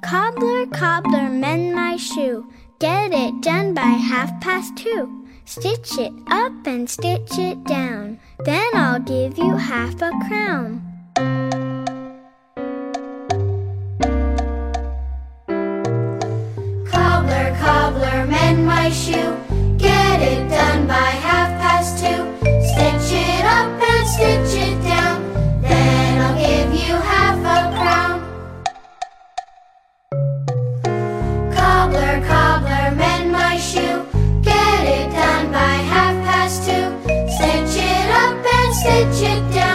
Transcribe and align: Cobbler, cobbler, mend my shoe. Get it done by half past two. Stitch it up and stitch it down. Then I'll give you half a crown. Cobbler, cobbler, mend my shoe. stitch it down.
Cobbler, 0.00 0.66
cobbler, 0.66 1.28
mend 1.28 1.74
my 1.74 1.96
shoe. 1.96 2.46
Get 2.78 3.12
it 3.12 3.42
done 3.42 3.74
by 3.74 3.82
half 3.82 4.40
past 4.40 4.76
two. 4.76 5.26
Stitch 5.44 5.98
it 5.98 6.12
up 6.28 6.52
and 6.66 6.88
stitch 6.88 7.38
it 7.38 7.62
down. 7.64 8.18
Then 8.44 8.70
I'll 8.74 9.00
give 9.00 9.36
you 9.36 9.56
half 9.56 10.00
a 10.00 10.10
crown. 10.26 10.80
Cobbler, 16.90 17.56
cobbler, 17.60 18.26
mend 18.26 18.66
my 18.66 18.88
shoe. 18.90 19.36
stitch 38.82 39.22
it 39.22 39.54
down. 39.54 39.71